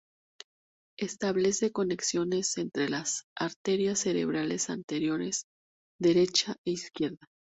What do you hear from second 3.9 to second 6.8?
cerebrales anteriores derecha e